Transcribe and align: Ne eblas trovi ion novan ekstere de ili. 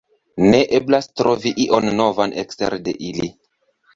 Ne 0.43 0.59
eblas 0.77 1.07
trovi 1.19 1.51
ion 1.65 1.89
novan 2.01 2.35
ekstere 2.45 2.83
de 2.89 2.95
ili. 3.11 3.29